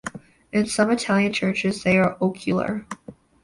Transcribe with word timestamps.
In 0.51 0.65
some 0.65 0.89
Italian 0.89 1.31
churches 1.31 1.83
they 1.83 1.95
are 1.99 2.17
ocular. 2.21 2.87